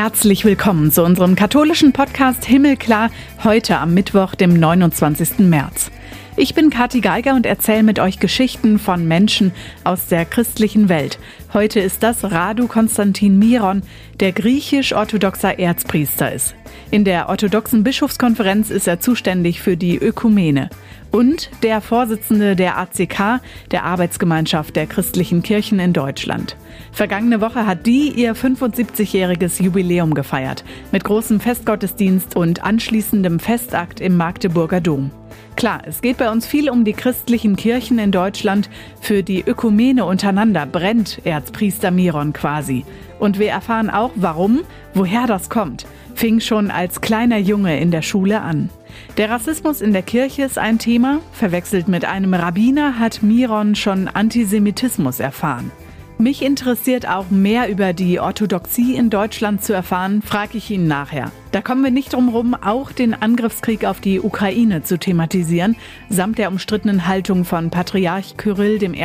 [0.00, 3.10] Herzlich willkommen zu unserem katholischen Podcast Himmelklar
[3.42, 5.40] heute am Mittwoch, dem 29.
[5.40, 5.90] März.
[6.36, 9.50] Ich bin Kathi Geiger und erzähle mit euch Geschichten von Menschen
[9.82, 11.18] aus der christlichen Welt.
[11.52, 13.82] Heute ist das Radu Konstantin Miron,
[14.20, 16.54] der griechisch-orthodoxer Erzpriester ist.
[16.92, 20.70] In der orthodoxen Bischofskonferenz ist er zuständig für die Ökumene
[21.10, 23.40] und der Vorsitzende der ACK,
[23.70, 26.56] der Arbeitsgemeinschaft der christlichen Kirchen in Deutschland.
[26.92, 34.16] Vergangene Woche hat die ihr 75-jähriges Jubiläum gefeiert, mit großem Festgottesdienst und anschließendem Festakt im
[34.16, 35.10] Magdeburger Dom.
[35.58, 38.70] Klar, es geht bei uns viel um die christlichen Kirchen in Deutschland.
[39.00, 42.84] Für die Ökumene untereinander brennt Erzpriester Miron quasi.
[43.18, 44.60] Und wir erfahren auch, warum,
[44.94, 45.84] woher das kommt.
[46.14, 48.70] Fing schon als kleiner Junge in der Schule an.
[49.16, 51.18] Der Rassismus in der Kirche ist ein Thema.
[51.32, 55.72] Verwechselt mit einem Rabbiner hat Miron schon Antisemitismus erfahren.
[56.20, 61.30] Mich interessiert auch mehr über die Orthodoxie in Deutschland zu erfahren, frage ich ihn nachher.
[61.52, 65.76] Da kommen wir nicht drum rum, auch den Angriffskrieg auf die Ukraine zu thematisieren,
[66.10, 68.96] samt der umstrittenen Haltung von Patriarch Kyrill I.,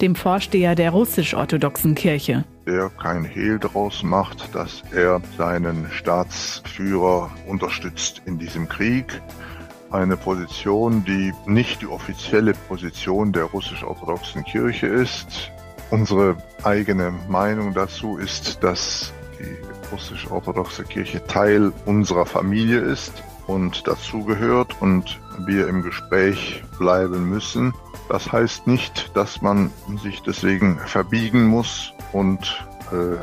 [0.00, 2.44] dem Vorsteher der russisch-orthodoxen Kirche.
[2.68, 9.20] Der kein Hehl daraus macht, dass er seinen Staatsführer unterstützt in diesem Krieg
[9.90, 15.50] eine Position, die nicht die offizielle Position der russisch-orthodoxen Kirche ist.
[15.90, 19.56] Unsere eigene Meinung dazu ist, dass die
[19.90, 27.72] russisch-orthodoxe Kirche Teil unserer Familie ist und dazugehört und wir im Gespräch bleiben müssen.
[28.08, 29.70] Das heißt nicht, dass man
[30.02, 33.16] sich deswegen verbiegen muss und äh,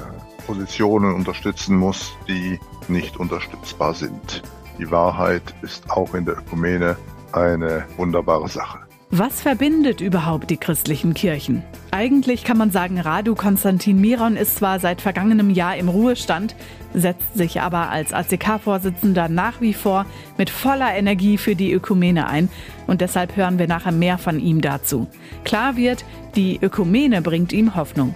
[0.46, 4.42] Positionen unterstützen muss, die nicht unterstützbar sind.
[4.78, 6.98] Die Wahrheit ist auch in der Ökumene
[7.32, 8.85] eine wunderbare Sache.
[9.12, 11.64] Was verbindet überhaupt die christlichen Kirchen?
[11.92, 16.56] Eigentlich kann man sagen, Radu Konstantin Miron ist zwar seit vergangenem Jahr im Ruhestand,
[16.94, 20.08] setzt sich aber als ACK-Vorsitzender nach wie vor
[20.38, 22.50] mit voller Energie für die Ökumene ein
[22.88, 25.08] und deshalb hören wir nachher mehr von ihm dazu.
[25.44, 26.04] Klar wird,
[26.36, 28.14] die Ökumene bringt ihm Hoffnung.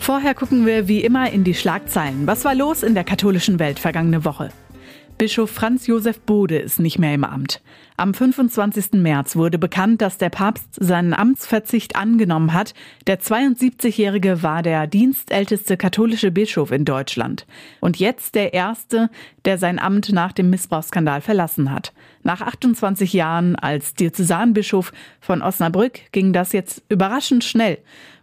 [0.00, 2.26] Vorher gucken wir wie immer in die Schlagzeilen.
[2.26, 4.50] Was war los in der katholischen Welt vergangene Woche?
[5.18, 7.62] Bischof Franz Josef Bode ist nicht mehr im Amt.
[7.96, 9.00] Am 25.
[9.00, 12.74] März wurde bekannt, dass der Papst seinen Amtsverzicht angenommen hat.
[13.06, 17.46] Der 72-Jährige war der dienstälteste katholische Bischof in Deutschland.
[17.80, 19.08] Und jetzt der erste,
[19.46, 21.94] der sein Amt nach dem Missbrauchsskandal verlassen hat.
[22.22, 27.78] Nach 28 Jahren als Diözesanbischof von Osnabrück ging das jetzt überraschend schnell.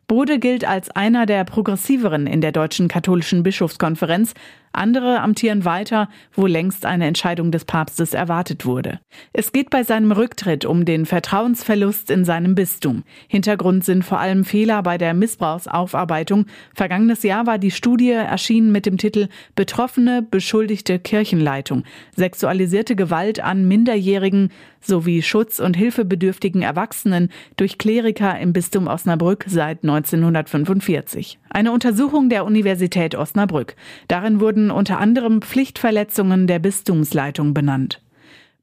[0.07, 4.33] Bode gilt als einer der progressiveren in der deutschen katholischen Bischofskonferenz,
[4.73, 8.99] andere amtieren weiter, wo längst eine Entscheidung des Papstes erwartet wurde.
[9.31, 13.03] Es geht bei seinem Rücktritt um den Vertrauensverlust in seinem Bistum.
[13.27, 16.47] Hintergrund sind vor allem Fehler bei der Missbrauchsaufarbeitung.
[16.73, 21.83] Vergangenes Jahr war die Studie erschienen mit dem Titel Betroffene beschuldigte Kirchenleitung,
[22.15, 24.49] sexualisierte Gewalt an Minderjährigen
[24.81, 31.39] sowie Schutz- und hilfebedürftigen Erwachsenen durch Kleriker im Bistum Osnabrück seit 1945.
[31.53, 33.75] Eine Untersuchung der Universität Osnabrück.
[34.07, 38.01] Darin wurden unter anderem Pflichtverletzungen der Bistumsleitung benannt.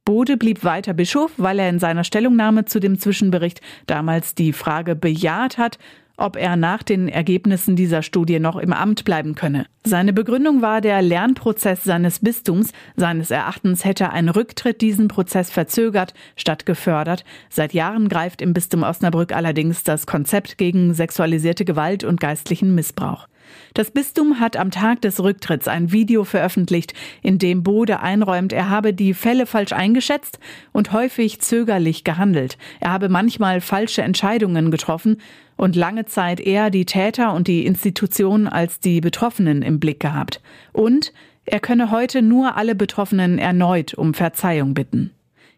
[0.04, 4.96] Bode blieb weiter Bischof, weil er in seiner Stellungnahme zu dem Zwischenbericht damals die Frage
[4.96, 5.78] bejaht hat,
[6.20, 9.66] ob er nach den Ergebnissen dieser Studie noch im Amt bleiben könne.
[9.84, 12.72] Seine Begründung war der Lernprozess seines Bistums.
[12.96, 17.24] Seines Erachtens hätte ein Rücktritt diesen Prozess verzögert statt gefördert.
[17.48, 23.26] Seit Jahren greift im Bistum Osnabrück allerdings das Konzept gegen sexualisierte Gewalt und geistlichen Missbrauch.
[23.74, 28.70] Das Bistum hat am Tag des Rücktritts ein Video veröffentlicht, in dem Bode einräumt, er
[28.70, 30.38] habe die Fälle falsch eingeschätzt
[30.72, 32.58] und häufig zögerlich gehandelt.
[32.80, 35.18] Er habe manchmal falsche Entscheidungen getroffen
[35.56, 40.40] und lange Zeit eher die Täter und die Institutionen als die Betroffenen im Blick gehabt.
[40.72, 41.12] Und
[41.44, 45.10] er könne heute nur alle Betroffenen erneut um Verzeihung bitten.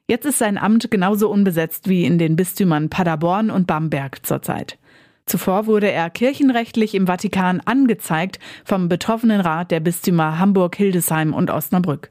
[0.09, 4.79] Jetzt ist sein Amt genauso unbesetzt wie in den Bistümern Paderborn und Bamberg zurzeit.
[5.27, 11.51] Zuvor wurde er kirchenrechtlich im Vatikan angezeigt vom betroffenen Rat der Bistümer Hamburg, Hildesheim und
[11.51, 12.11] Osnabrück.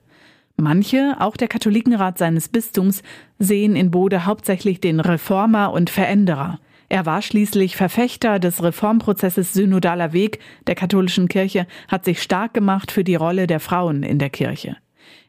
[0.55, 3.03] Manche, auch der Katholikenrat seines Bistums,
[3.39, 6.59] sehen in Bode hauptsächlich den Reformer und Veränderer.
[6.87, 12.91] Er war schließlich Verfechter des Reformprozesses Synodaler Weg der katholischen Kirche, hat sich stark gemacht
[12.91, 14.75] für die Rolle der Frauen in der Kirche.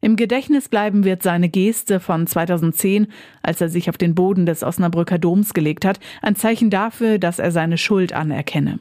[0.05, 3.07] Im Gedächtnis bleiben wird seine Geste von 2010,
[3.41, 7.39] als er sich auf den Boden des Osnabrücker Doms gelegt hat, ein Zeichen dafür, dass
[7.39, 8.81] er seine Schuld anerkenne.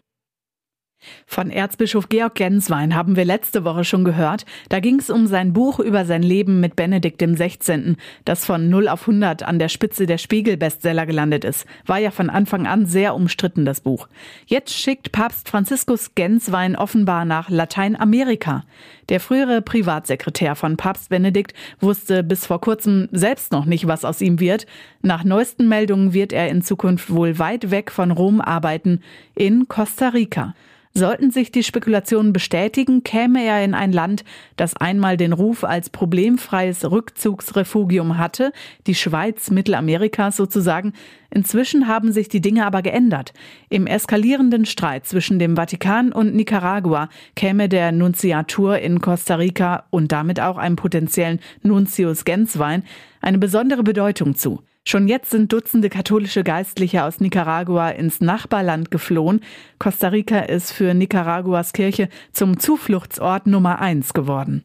[1.25, 4.45] Von Erzbischof Georg Genswein haben wir letzte Woche schon gehört.
[4.69, 7.95] Da ging es um sein Buch über sein Leben mit Benedikt XVI.,
[8.25, 11.65] das von 0 auf 100 an der Spitze der Spiegel-Bestseller gelandet ist.
[11.85, 14.07] War ja von Anfang an sehr umstritten, das Buch.
[14.45, 18.63] Jetzt schickt Papst Franziskus Genswein offenbar nach Lateinamerika.
[19.09, 24.21] Der frühere Privatsekretär von Papst Benedikt wusste bis vor kurzem selbst noch nicht, was aus
[24.21, 24.67] ihm wird.
[25.01, 29.01] Nach neuesten Meldungen wird er in Zukunft wohl weit weg von Rom arbeiten,
[29.35, 30.53] in Costa Rica.
[30.93, 34.25] Sollten sich die Spekulationen bestätigen, käme er in ein Land,
[34.57, 38.51] das einmal den Ruf als problemfreies Rückzugsrefugium hatte,
[38.87, 40.91] die Schweiz Mittelamerikas sozusagen.
[41.29, 43.31] Inzwischen haben sich die Dinge aber geändert.
[43.69, 50.11] Im eskalierenden Streit zwischen dem Vatikan und Nicaragua käme der Nunziatur in Costa Rica und
[50.11, 52.83] damit auch einem potenziellen Nuntius Genswein
[53.21, 54.61] eine besondere Bedeutung zu.
[54.83, 59.41] Schon jetzt sind Dutzende katholische Geistliche aus Nicaragua ins Nachbarland geflohen.
[59.77, 64.63] Costa Rica ist für Nicaraguas Kirche zum Zufluchtsort Nummer eins geworden.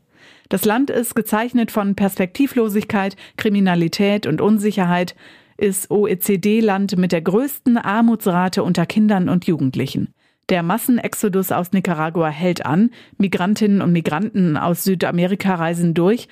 [0.49, 5.15] Das Land ist gezeichnet von Perspektivlosigkeit, Kriminalität und Unsicherheit,
[5.59, 10.15] ist OECD-Land mit der größten Armutsrate unter Kindern und Jugendlichen.
[10.49, 16.29] Der Massenexodus aus Nicaragua hält an, Migrantinnen und Migranten aus Südamerika reisen durch,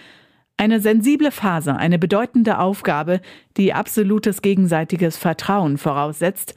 [0.57, 3.21] eine sensible Phase, eine bedeutende Aufgabe,
[3.57, 6.55] die absolutes gegenseitiges Vertrauen voraussetzt,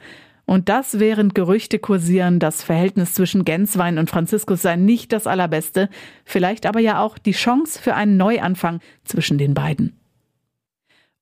[0.48, 5.90] und das während Gerüchte kursieren, das Verhältnis zwischen Genswein und Franziskus sei nicht das allerbeste,
[6.24, 10.00] vielleicht aber ja auch die Chance für einen Neuanfang zwischen den beiden.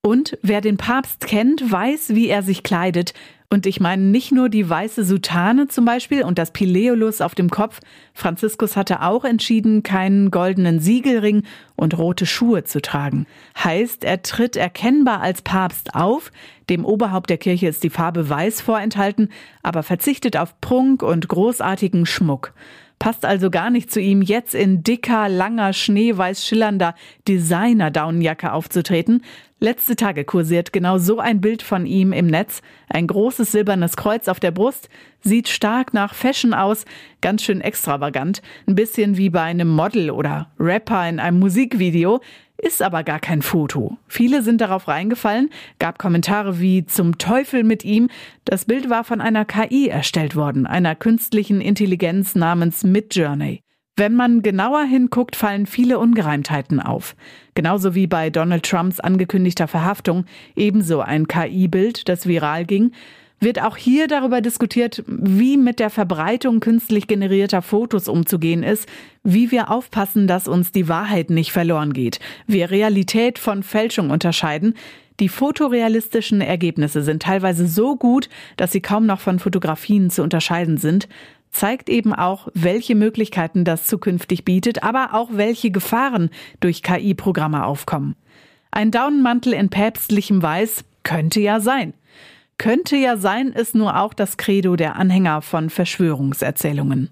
[0.00, 3.14] Und wer den Papst kennt, weiß, wie er sich kleidet,
[3.48, 7.48] und ich meine nicht nur die weiße Soutane zum Beispiel und das Pileolus auf dem
[7.48, 7.80] Kopf.
[8.12, 11.44] Franziskus hatte auch entschieden, keinen goldenen Siegelring
[11.76, 13.26] und rote Schuhe zu tragen.
[13.62, 16.32] Heißt, er tritt erkennbar als Papst auf.
[16.68, 19.30] Dem Oberhaupt der Kirche ist die Farbe weiß vorenthalten,
[19.62, 22.52] aber verzichtet auf Prunk und großartigen Schmuck.
[22.98, 26.94] Passt also gar nicht zu ihm, jetzt in dicker, langer, schneeweiß schillernder
[27.28, 29.22] Designer-Daunenjacke aufzutreten.
[29.58, 32.62] Letzte Tage kursiert genau so ein Bild von ihm im Netz.
[32.88, 34.88] Ein großes silbernes Kreuz auf der Brust,
[35.20, 36.84] sieht stark nach Fashion aus,
[37.20, 42.20] ganz schön extravagant, ein bisschen wie bei einem Model oder Rapper in einem Musikvideo,
[42.58, 43.96] ist aber gar kein Foto.
[44.08, 48.08] Viele sind darauf reingefallen, gab Kommentare wie zum Teufel mit ihm.
[48.44, 53.60] Das Bild war von einer KI erstellt worden, einer künstlichen Intelligenz namens Midjourney.
[53.98, 57.16] Wenn man genauer hinguckt, fallen viele Ungereimtheiten auf.
[57.54, 62.92] Genauso wie bei Donald Trumps angekündigter Verhaftung, ebenso ein KI-Bild, das viral ging,
[63.40, 68.88] wird auch hier darüber diskutiert, wie mit der Verbreitung künstlich generierter Fotos umzugehen ist,
[69.22, 74.74] wie wir aufpassen, dass uns die Wahrheit nicht verloren geht, wir Realität von Fälschung unterscheiden.
[75.20, 80.76] Die fotorealistischen Ergebnisse sind teilweise so gut, dass sie kaum noch von Fotografien zu unterscheiden
[80.76, 81.08] sind
[81.56, 86.30] zeigt eben auch, welche Möglichkeiten das zukünftig bietet, aber auch welche Gefahren
[86.60, 88.14] durch KI-Programme aufkommen.
[88.70, 91.94] Ein Daunenmantel in päpstlichem Weiß könnte ja sein.
[92.58, 97.10] Könnte ja sein ist nur auch das Credo der Anhänger von Verschwörungserzählungen.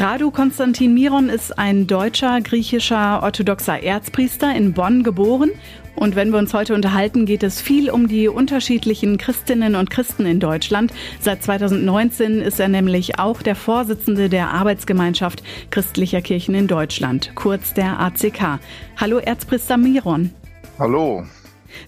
[0.00, 5.50] Radu Konstantin Miron ist ein deutscher, griechischer, orthodoxer Erzpriester in Bonn geboren.
[5.98, 10.26] Und wenn wir uns heute unterhalten, geht es viel um die unterschiedlichen Christinnen und Christen
[10.26, 10.92] in Deutschland.
[11.20, 17.74] Seit 2019 ist er nämlich auch der Vorsitzende der Arbeitsgemeinschaft christlicher Kirchen in Deutschland, kurz
[17.74, 18.60] der ACK.
[18.96, 20.30] Hallo Erzpriester Miron.
[20.78, 21.24] Hallo.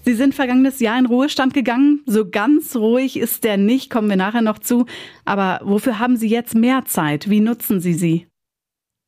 [0.03, 2.01] Sie sind vergangenes Jahr in Ruhestand gegangen.
[2.05, 4.87] So ganz ruhig ist der nicht, kommen wir nachher noch zu.
[5.23, 7.29] Aber wofür haben Sie jetzt mehr Zeit?
[7.29, 8.27] Wie nutzen Sie sie?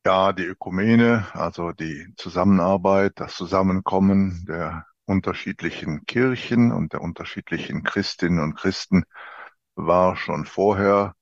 [0.06, 8.40] Ja, die Ökumene, also die Zusammenarbeit, das Zusammenkommen der unterschiedlichen Kirchen und der unterschiedlichen Christinnen
[8.40, 9.04] und Christen
[9.74, 11.14] war schon vorher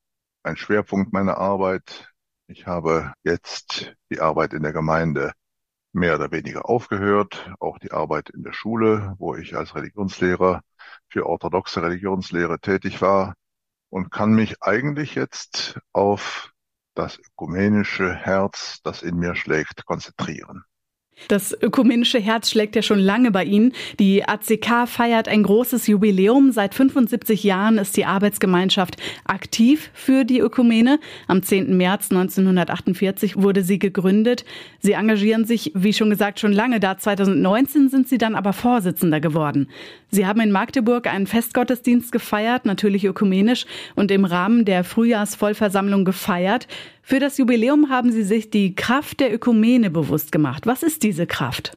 [0.43, 2.13] ein Schwerpunkt meiner Arbeit.
[2.47, 5.33] Ich habe jetzt die Arbeit in der Gemeinde
[5.93, 7.51] mehr oder weniger aufgehört.
[7.61, 10.63] Auch die Arbeit in der Schule, wo ich als Religionslehrer
[11.09, 13.35] für orthodoxe Religionslehre tätig war
[13.91, 16.53] und kann mich eigentlich jetzt auf
[16.95, 20.65] das ökumenische Herz, das in mir schlägt, konzentrieren.
[21.29, 23.73] Das ökumenische Herz schlägt ja schon lange bei Ihnen.
[23.99, 26.53] Die ACK feiert ein großes Jubiläum.
[26.53, 30.99] Seit 75 Jahren ist die Arbeitsgemeinschaft aktiv für die Ökumene.
[31.29, 31.77] Am 10.
[31.77, 34.45] März 1948 wurde sie gegründet.
[34.81, 36.99] Sie engagieren sich, wie schon gesagt, schon lange da.
[36.99, 39.69] 2019 sind Sie dann aber Vorsitzender geworden.
[40.11, 43.65] Sie haben in Magdeburg einen Festgottesdienst gefeiert, natürlich ökumenisch,
[43.95, 46.69] und im Rahmen der Frühjahrsvollversammlung gefeiert.
[47.03, 50.67] Für das Jubiläum haben Sie sich die Kraft der Ökumene bewusst gemacht.
[50.67, 51.77] Was ist diese Kraft?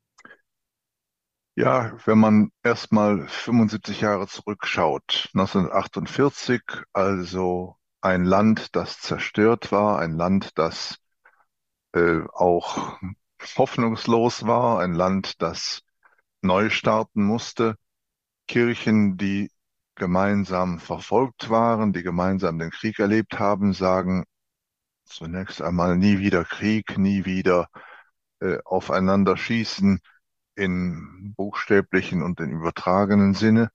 [1.56, 6.62] Ja, wenn man erstmal 75 Jahre zurückschaut, 1948,
[6.94, 10.98] also ein Land, das zerstört war, ein Land, das
[11.94, 13.00] äh, auch
[13.56, 15.82] hoffnungslos war, ein Land, das
[16.42, 17.76] neu starten musste,
[18.48, 19.50] Kirchen, die
[19.96, 24.26] gemeinsam verfolgt waren, die gemeinsam den Krieg erlebt haben, sagen
[25.06, 27.70] zunächst einmal nie wieder Krieg, nie wieder
[28.40, 30.00] äh, aufeinander schießen
[30.56, 33.70] in buchstäblichen und in übertragenen Sinne.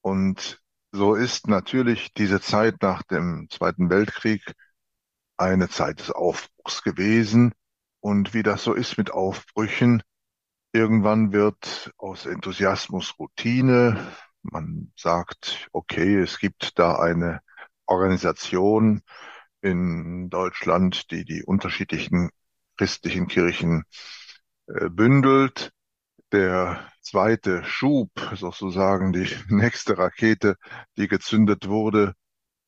[0.00, 0.62] Und
[0.92, 4.54] so ist natürlich diese Zeit nach dem Zweiten Weltkrieg
[5.36, 7.52] eine Zeit des Aufbruchs gewesen.
[8.00, 10.02] Und wie das so ist mit Aufbrüchen,
[10.72, 14.12] irgendwann wird aus Enthusiasmus Routine.
[14.42, 17.40] Man sagt, okay, es gibt da eine
[17.86, 19.02] Organisation
[19.60, 22.30] in Deutschland, die die unterschiedlichen
[22.76, 23.84] christlichen Kirchen
[24.66, 25.72] äh, bündelt.
[26.32, 30.56] Der zweite Schub, sozusagen die nächste Rakete,
[30.96, 32.14] die gezündet wurde,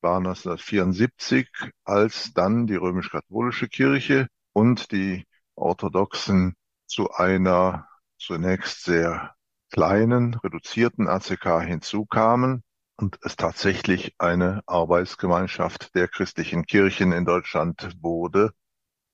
[0.00, 1.48] war 1974,
[1.84, 5.26] als dann die römisch-katholische Kirche und die
[5.56, 6.54] Orthodoxen
[6.86, 9.34] zu einer zunächst sehr
[9.70, 12.62] kleinen, reduzierten ACK hinzukamen
[12.98, 18.52] und es tatsächlich eine Arbeitsgemeinschaft der christlichen Kirchen in Deutschland wurde.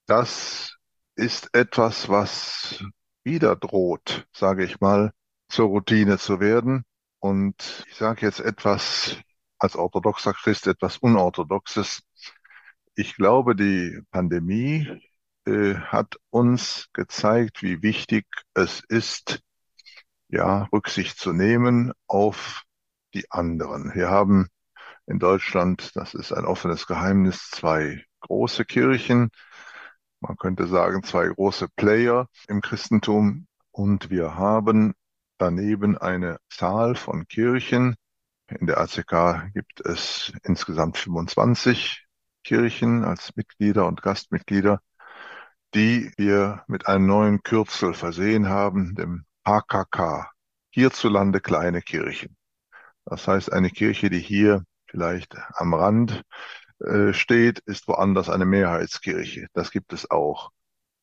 [0.07, 0.77] Das
[1.15, 2.83] ist etwas, was
[3.23, 5.11] wieder droht, sage ich mal,
[5.49, 6.83] zur Routine zu werden.
[7.19, 9.17] Und ich sage jetzt etwas
[9.59, 12.01] als orthodoxer Christ, etwas Unorthodoxes.
[12.95, 14.99] Ich glaube, die Pandemie
[15.45, 18.25] äh, hat uns gezeigt, wie wichtig
[18.55, 19.41] es ist,
[20.27, 22.64] ja, Rücksicht zu nehmen auf
[23.15, 23.93] die anderen.
[23.95, 24.47] Wir haben
[25.07, 29.29] in Deutschland, das ist ein offenes Geheimnis, zwei große Kirchen,
[30.19, 33.47] man könnte sagen, zwei große Player im Christentum.
[33.71, 34.93] Und wir haben
[35.37, 37.95] daneben eine Zahl von Kirchen.
[38.47, 42.05] In der ACK gibt es insgesamt 25
[42.43, 44.79] Kirchen als Mitglieder und Gastmitglieder,
[45.73, 50.31] die wir mit einem neuen Kürzel versehen haben, dem HKK,
[50.69, 52.35] hierzulande kleine Kirchen.
[53.05, 56.23] Das heißt, eine Kirche, die hier vielleicht am Rand
[56.79, 59.47] äh, steht, ist woanders eine Mehrheitskirche.
[59.53, 60.51] Das gibt es auch.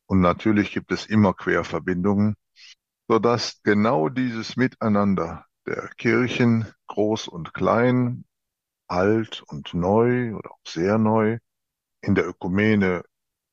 [0.07, 2.35] Und natürlich gibt es immer Querverbindungen,
[3.09, 8.25] sodass genau dieses Miteinander der Kirchen, groß und klein,
[8.89, 11.39] alt und neu oder auch sehr neu,
[12.03, 13.05] in der Ökumene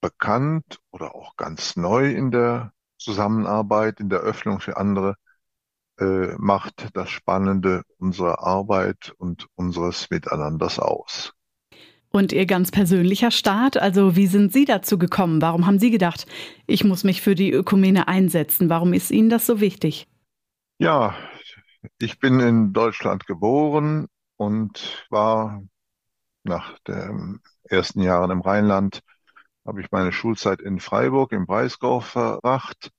[0.02, 5.16] bekannt oder auch ganz neu in der Zusammenarbeit, in der Öffnung für andere,
[6.00, 11.34] äh, macht das Spannende unserer Arbeit und unseres Miteinanders aus.
[12.12, 15.42] Und Ihr ganz persönlicher Start, also wie sind Sie dazu gekommen?
[15.42, 16.26] Warum haben Sie gedacht,
[16.66, 18.70] ich muss mich für die Ökumene einsetzen?
[18.70, 20.08] Warum ist Ihnen das so wichtig?
[20.80, 21.16] Ja,
[22.00, 25.62] ich bin in Deutschland geboren und war
[26.44, 29.02] nach den ersten Jahren im Rheinland,
[29.66, 32.92] habe ich meine Schulzeit in Freiburg im Breisgau verbracht.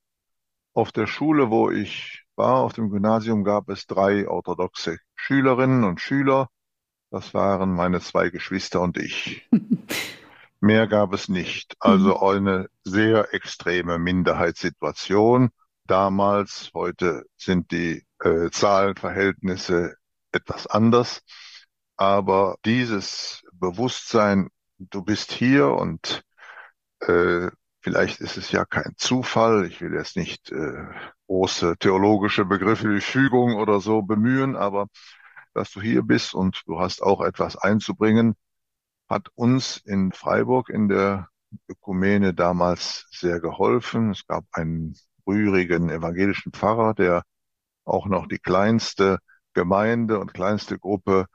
[0.73, 6.01] Auf der Schule, wo ich war, auf dem Gymnasium, gab es drei orthodoxe Schülerinnen und
[6.01, 6.49] Schüler
[7.11, 9.45] das waren meine zwei Geschwister und ich.
[10.61, 11.75] Mehr gab es nicht.
[11.79, 15.49] Also eine sehr extreme Minderheitssituation.
[15.87, 19.95] Damals, heute sind die äh, Zahlenverhältnisse
[20.31, 21.21] etwas anders.
[21.97, 26.23] Aber dieses Bewusstsein, du bist hier und
[27.01, 27.49] äh,
[27.81, 29.65] vielleicht ist es ja kein Zufall.
[29.65, 30.85] Ich will jetzt nicht äh,
[31.27, 34.87] große theologische Begriffe wie Fügung oder so bemühen, aber
[35.53, 38.35] dass du hier bist und du hast auch etwas einzubringen,
[39.09, 41.27] hat uns in Freiburg in der
[41.67, 44.11] Ökumene damals sehr geholfen.
[44.11, 44.95] Es gab einen
[45.27, 47.23] rührigen evangelischen Pfarrer, der
[47.83, 49.19] auch noch die kleinste
[49.53, 51.25] Gemeinde und kleinste Gruppe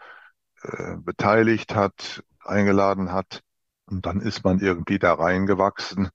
[0.63, 3.43] äh, beteiligt hat, eingeladen hat.
[3.87, 6.09] Und dann ist man irgendwie da reingewachsen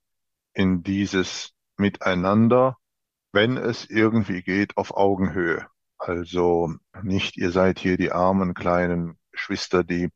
[0.54, 2.76] in dieses Miteinander,
[3.32, 5.66] wenn es irgendwie geht, auf Augenhöhe.
[5.98, 10.10] Also nicht, ihr seid hier die armen kleinen Geschwister, die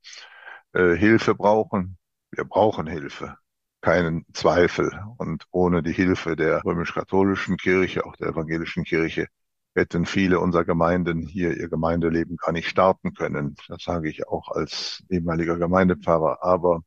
[0.72, 1.98] äh, Hilfe brauchen.
[2.30, 3.36] Wir brauchen Hilfe,
[3.80, 4.90] keinen Zweifel.
[5.18, 9.28] Und ohne die Hilfe der römisch-katholischen Kirche, auch der evangelischen Kirche,
[9.76, 13.56] hätten viele unserer Gemeinden hier ihr Gemeindeleben gar nicht starten können.
[13.68, 16.42] Das sage ich auch als ehemaliger Gemeindepfarrer.
[16.42, 16.82] Aber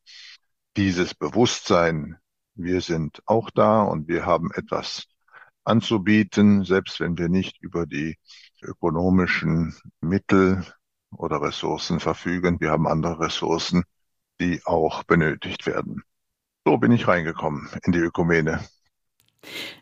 [0.75, 2.17] dieses Bewusstsein,
[2.59, 5.07] wir sind auch da und wir haben etwas
[5.63, 8.17] anzubieten, selbst wenn wir nicht über die
[8.61, 10.65] ökonomischen Mittel
[11.11, 12.59] oder Ressourcen verfügen.
[12.59, 13.83] Wir haben andere Ressourcen,
[14.41, 16.03] die auch benötigt werden.
[16.65, 18.59] So bin ich reingekommen in die Ökumene.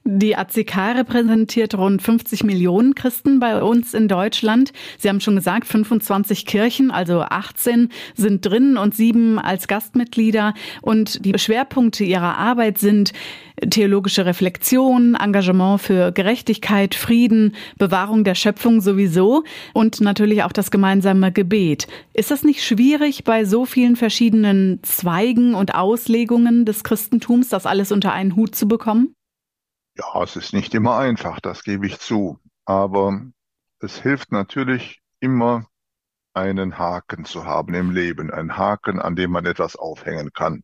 [0.09, 4.71] Die ACK repräsentiert rund 50 Millionen Christen bei uns in Deutschland.
[4.97, 10.53] Sie haben schon gesagt, 25 Kirchen, also 18 sind drin und sieben als Gastmitglieder.
[10.81, 13.11] Und die Schwerpunkte ihrer Arbeit sind
[13.69, 21.33] theologische Reflexion, Engagement für Gerechtigkeit, Frieden, Bewahrung der Schöpfung sowieso und natürlich auch das gemeinsame
[21.33, 21.87] Gebet.
[22.13, 27.91] Ist das nicht schwierig bei so vielen verschiedenen Zweigen und Auslegungen des Christentums, das alles
[27.91, 29.16] unter einen Hut zu bekommen?
[29.97, 32.39] Ja, es ist nicht immer einfach, das gebe ich zu.
[32.65, 33.21] Aber
[33.79, 35.67] es hilft natürlich immer,
[36.33, 40.63] einen Haken zu haben im Leben, einen Haken, an dem man etwas aufhängen kann.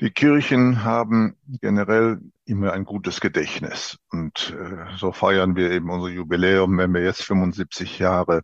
[0.00, 6.08] Die Kirchen haben generell immer ein gutes Gedächtnis und äh, so feiern wir eben unser
[6.08, 6.76] Jubiläum.
[6.78, 8.42] Wenn wir jetzt 75 Jahre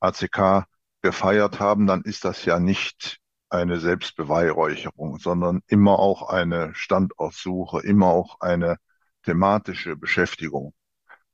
[0.00, 0.66] ACK
[1.00, 3.19] gefeiert haben, dann ist das ja nicht
[3.50, 8.76] eine Selbstbeweihräucherung, sondern immer auch eine Standortsuche, immer auch eine
[9.24, 10.72] thematische Beschäftigung.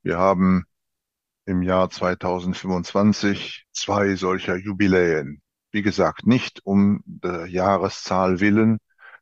[0.03, 0.65] Wir haben
[1.45, 5.43] im Jahr 2025 zwei solcher Jubiläen.
[5.71, 8.79] Wie gesagt, nicht um der Jahreszahl willen,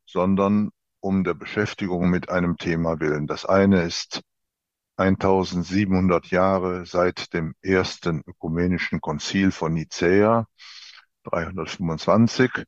[0.06, 0.70] sondern
[1.00, 3.26] um der Beschäftigung mit einem Thema willen.
[3.26, 4.22] Das eine ist
[4.96, 10.46] 1700 Jahre seit dem ersten ökumenischen Konzil von Nicäa,
[11.24, 12.64] 325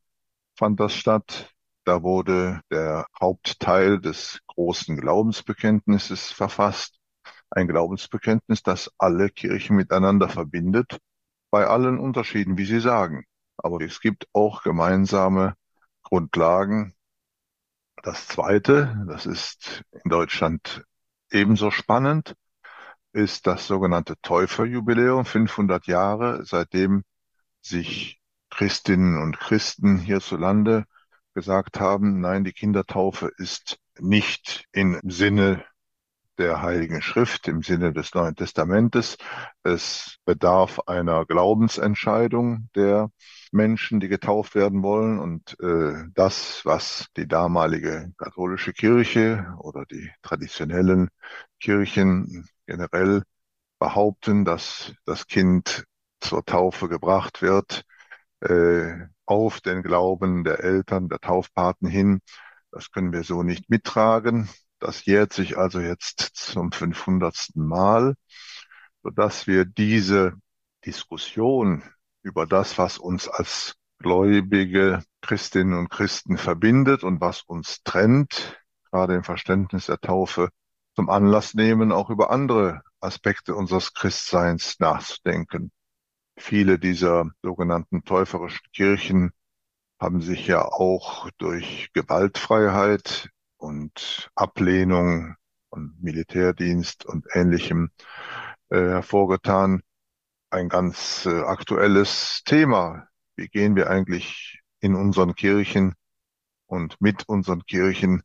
[0.57, 1.53] fand das statt.
[1.85, 6.99] Da wurde der Hauptteil des großen Glaubensbekenntnisses verfasst.
[7.51, 10.99] Ein Glaubensbekenntnis, das alle Kirchen miteinander verbindet,
[11.51, 13.25] bei allen Unterschieden, wie Sie sagen.
[13.57, 15.55] Aber es gibt auch gemeinsame
[16.03, 16.95] Grundlagen.
[18.03, 20.85] Das Zweite, das ist in Deutschland
[21.31, 22.35] ebenso spannend,
[23.13, 27.05] ist das sogenannte Täuferjubiläum, 500 Jahre, seitdem
[27.63, 28.21] sich
[28.57, 30.87] Christinnen und Christen hierzulande
[31.35, 35.63] gesagt haben, nein, die Kindertaufe ist nicht im Sinne
[36.39, 39.19] der Heiligen Schrift, im Sinne des Neuen Testamentes.
[39.63, 43.11] Es bedarf einer Glaubensentscheidung der
[43.53, 45.19] Menschen, die getauft werden wollen.
[45.19, 51.11] Und äh, das, was die damalige katholische Kirche oder die traditionellen
[51.61, 53.23] Kirchen generell
[53.79, 55.85] behaupten, dass das Kind
[56.21, 57.85] zur Taufe gebracht wird,
[58.41, 62.21] äh, auf den Glauben der Eltern, der Taufpaten hin.
[62.71, 64.49] Das können wir so nicht mittragen.
[64.79, 67.51] Das jährt sich also jetzt zum 500.
[67.55, 68.15] Mal,
[69.03, 70.35] sodass wir diese
[70.85, 71.83] Diskussion
[72.23, 79.15] über das, was uns als gläubige Christinnen und Christen verbindet und was uns trennt, gerade
[79.15, 80.51] im Verständnis der Taufe,
[80.95, 85.71] zum Anlass nehmen, auch über andere Aspekte unseres Christseins nachzudenken.
[86.39, 89.33] Viele dieser sogenannten täuferischen Kirchen
[89.99, 95.37] haben sich ja auch durch Gewaltfreiheit und Ablehnung
[95.71, 97.91] von Militärdienst und Ähnlichem
[98.69, 99.83] äh, hervorgetan.
[100.51, 103.09] Ein ganz äh, aktuelles Thema.
[103.37, 105.95] Wie gehen wir eigentlich in unseren Kirchen
[106.67, 108.23] und mit unseren Kirchen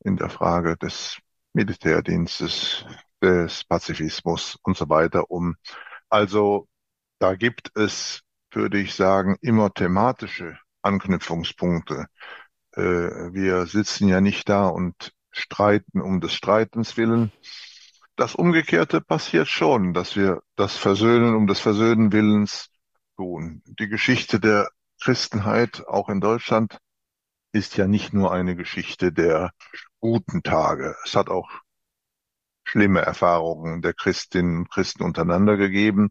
[0.00, 1.18] in der Frage des
[1.54, 2.84] Militärdienstes,
[3.22, 5.56] des Pazifismus und so weiter um?
[6.10, 6.68] Also
[7.24, 12.04] da gibt es, würde ich sagen, immer thematische Anknüpfungspunkte.
[12.72, 17.32] Äh, wir sitzen ja nicht da und streiten um des Streitens willen.
[18.14, 22.68] Das Umgekehrte passiert schon, dass wir das Versöhnen um des Versöhnen Willens
[23.16, 23.62] tun.
[23.64, 24.68] Die Geschichte der
[25.02, 26.76] Christenheit, auch in Deutschland,
[27.52, 29.50] ist ja nicht nur eine Geschichte der
[29.98, 30.94] guten Tage.
[31.06, 31.50] Es hat auch
[32.64, 36.10] schlimme Erfahrungen der Christinnen und Christen untereinander gegeben.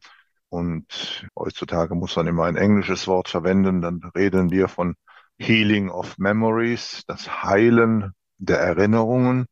[0.54, 3.82] Und heutzutage muss man immer ein englisches Wort verwenden.
[3.82, 4.96] Dann reden wir von
[5.39, 9.48] Healing of Memories, das Heilen der Erinnerungen.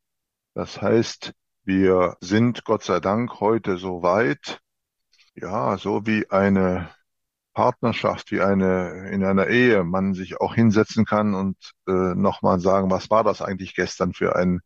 [0.53, 1.33] Das heißt,
[1.63, 4.59] wir sind Gott sei Dank heute so weit,
[5.33, 6.91] ja, so wie eine
[7.55, 12.91] Partnerschaft, wie eine in einer Ehe, man sich auch hinsetzen kann und äh, nochmal sagen,
[12.91, 14.59] was war das eigentlich gestern für ein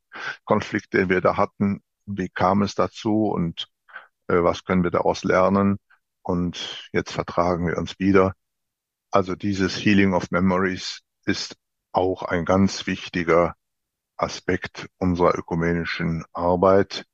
[0.44, 1.82] Konflikt, den wir da hatten?
[2.06, 3.68] Wie kam es dazu und
[4.28, 5.80] äh, was können wir daraus lernen?
[6.26, 8.34] Und jetzt vertragen wir uns wieder.
[9.12, 11.56] Also dieses Healing of Memories ist
[11.92, 13.56] auch ein ganz wichtiger
[14.18, 17.06] Aspekt unserer ökumenischen Arbeit.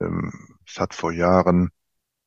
[0.00, 1.70] Ähm, es hat vor Jahren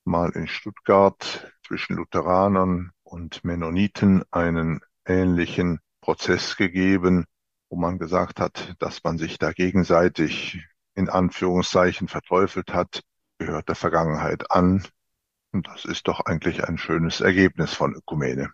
[0.04, 7.26] mal in Stuttgart zwischen Lutheranern und Mennoniten einen ähnlichen Prozess gegeben,
[7.70, 13.04] wo man gesagt hat, dass man sich da gegenseitig in Anführungszeichen verteufelt hat,
[13.38, 14.84] gehört der Vergangenheit an,
[15.62, 18.50] das ist doch eigentlich ein schönes Ergebnis von Ökumene.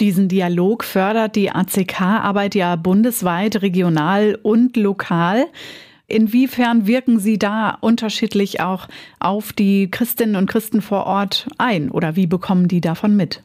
[0.00, 5.46] Diesen Dialog fördert die ACK-Arbeit ja bundesweit, regional und lokal.
[6.06, 8.88] Inwiefern wirken Sie da unterschiedlich auch
[9.20, 13.44] auf die Christinnen und Christen vor Ort ein oder wie bekommen die davon mit?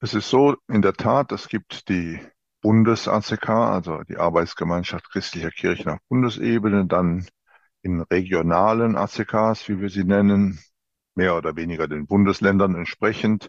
[0.00, 2.20] Es ist so, in der Tat, es gibt die
[2.60, 7.26] Bundes-ACK, also die Arbeitsgemeinschaft christlicher Kirchen auf Bundesebene, dann
[7.82, 10.58] in regionalen ACKs, wie wir sie nennen,
[11.14, 13.48] mehr oder weniger den Bundesländern entsprechend,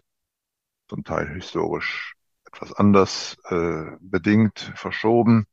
[0.88, 2.14] zum Teil historisch
[2.46, 5.46] etwas anders äh, bedingt, verschoben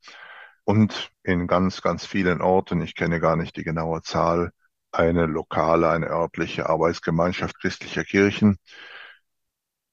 [0.64, 4.52] und in ganz, ganz vielen Orten, ich kenne gar nicht die genaue Zahl,
[4.92, 8.58] eine lokale, eine örtliche Arbeitsgemeinschaft christlicher Kirchen.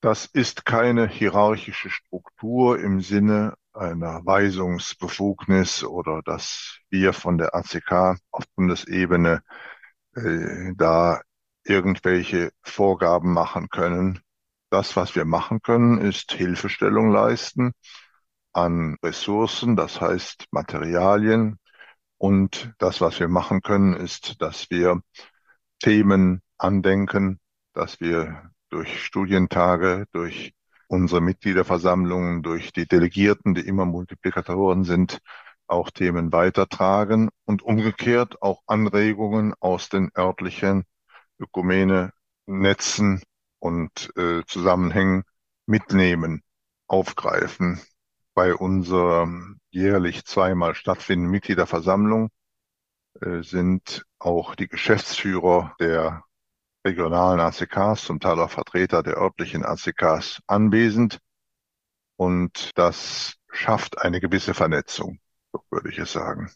[0.02, 8.18] Das ist keine hierarchische Struktur im Sinne einer Weisungsbefugnis oder dass wir von der ACK
[8.32, 9.42] auf Bundesebene
[10.16, 11.22] äh, da
[11.64, 14.20] irgendwelche Vorgaben machen können.
[14.70, 17.74] Das, was wir machen können, ist Hilfestellung leisten
[18.54, 21.60] an Ressourcen, das heißt Materialien.
[22.18, 25.02] Und das, was wir machen können, ist, dass wir
[25.80, 27.40] Themen andenken,
[27.74, 30.54] dass wir durch Studientage, durch
[30.88, 35.20] unsere Mitgliederversammlungen, durch die Delegierten, die immer Multiplikatoren sind,
[35.68, 40.84] auch Themen weitertragen und umgekehrt auch Anregungen aus den örtlichen
[41.40, 43.22] Ökumene-Netzen
[43.60, 45.24] und äh, Zusammenhängen
[45.66, 46.44] mitnehmen,
[46.88, 47.82] aufgreifen
[48.34, 49.28] bei unserer
[49.70, 52.30] jährlich zweimal stattfindenden Mitgliederversammlung
[53.22, 56.24] äh, sind auch die Geschäftsführer der
[56.86, 61.20] regionalen ACKs, zum Teil auch Vertreter der örtlichen ACKs anwesend.
[62.16, 65.20] Und das schafft eine gewisse Vernetzung,
[65.70, 66.50] würde ich es sagen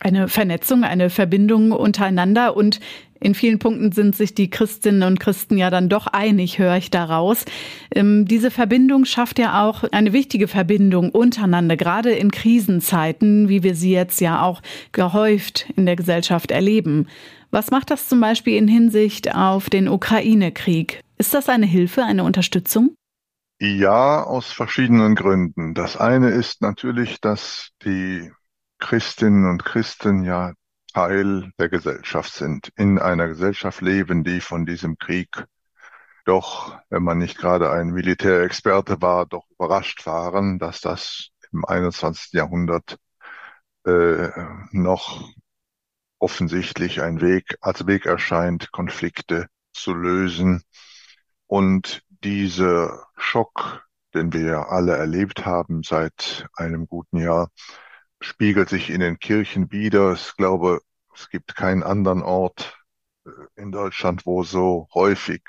[0.00, 2.80] eine Vernetzung, eine Verbindung untereinander und
[3.20, 6.90] in vielen Punkten sind sich die Christinnen und Christen ja dann doch einig, höre ich
[6.90, 7.44] daraus.
[7.92, 13.74] Ähm, diese Verbindung schafft ja auch eine wichtige Verbindung untereinander, gerade in Krisenzeiten, wie wir
[13.74, 17.08] sie jetzt ja auch gehäuft in der Gesellschaft erleben.
[17.50, 21.00] Was macht das zum Beispiel in Hinsicht auf den Ukraine-Krieg?
[21.16, 22.94] Ist das eine Hilfe, eine Unterstützung?
[23.60, 25.74] Ja, aus verschiedenen Gründen.
[25.74, 28.30] Das eine ist natürlich, dass die
[28.78, 30.52] Christinnen und Christen ja
[30.94, 35.44] Teil der Gesellschaft sind, in einer Gesellschaft leben, die von diesem Krieg
[36.24, 42.32] doch, wenn man nicht gerade ein Militärexperte war, doch überrascht waren, dass das im 21.
[42.34, 42.98] Jahrhundert
[43.86, 44.28] äh,
[44.70, 45.32] noch
[46.18, 50.62] offensichtlich ein Weg als Weg erscheint, Konflikte zu lösen.
[51.46, 57.48] Und dieser Schock, den wir alle erlebt haben seit einem guten Jahr,
[58.20, 60.12] spiegelt sich in den Kirchen wieder.
[60.12, 60.80] Ich glaube,
[61.14, 62.78] es gibt keinen anderen Ort
[63.26, 65.42] äh, in Deutschland, wo so häufig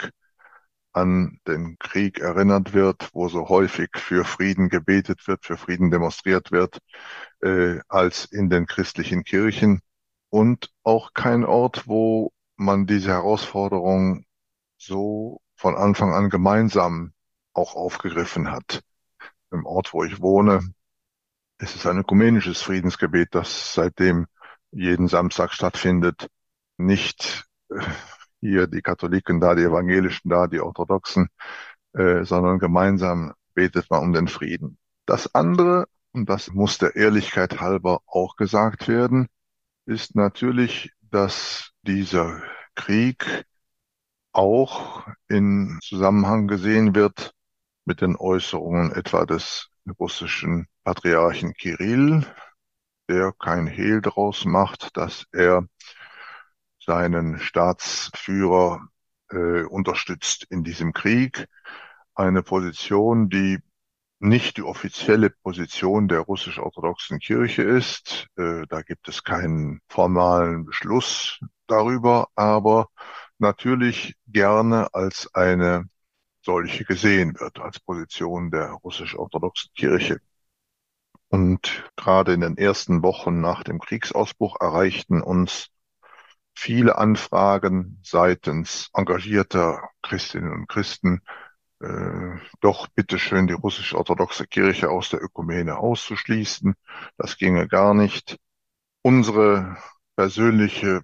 [0.92, 6.52] an den Krieg erinnert wird, wo so häufig für Frieden gebetet wird, für Frieden demonstriert
[6.52, 6.80] wird,
[7.42, 9.82] äh, als in den christlichen Kirchen.
[10.30, 14.26] Und auch kein Ort, wo man diese Herausforderung
[14.78, 17.14] so von Anfang an gemeinsam
[17.54, 18.82] auch aufgegriffen hat.
[19.52, 20.62] Im Ort, wo ich wohne,
[21.60, 24.28] es ist ein ökumenisches Friedensgebet, das seitdem
[24.72, 26.28] jeden Samstag stattfindet.
[26.78, 27.82] Nicht äh,
[28.40, 31.28] hier die Katholiken da, die Evangelischen da, die Orthodoxen,
[31.94, 34.78] äh, sondern gemeinsam betet man um den Frieden.
[35.06, 39.28] Das andere, und das muss der Ehrlichkeit halber auch gesagt werden,
[39.86, 42.42] ist natürlich, dass dieser
[42.76, 43.46] Krieg
[44.32, 47.34] auch in Zusammenhang gesehen wird
[47.84, 49.70] mit den Äußerungen etwa des
[50.00, 52.26] russischen Patriarchen Kirill,
[53.08, 55.68] der kein Hehl daraus macht, dass er
[56.84, 58.88] seinen Staatsführer
[59.30, 61.46] äh, unterstützt in diesem Krieg.
[62.16, 63.60] Eine Position, die
[64.18, 68.26] nicht die offizielle Position der russisch-orthodoxen Kirche ist.
[68.36, 72.90] Äh, da gibt es keinen formalen Beschluss darüber, aber
[73.38, 75.88] natürlich gerne als eine
[76.42, 80.20] solche gesehen wird, als Position der russisch-orthodoxen Kirche.
[81.30, 85.70] Und gerade in den ersten Wochen nach dem Kriegsausbruch erreichten uns
[86.56, 91.22] viele Anfragen seitens engagierter Christinnen und Christen,
[91.82, 96.74] äh, doch bitteschön die russisch-orthodoxe Kirche aus der Ökumene auszuschließen.
[97.18, 98.38] Das ginge gar nicht.
[99.04, 99.78] Unsere
[100.16, 101.04] persönliche,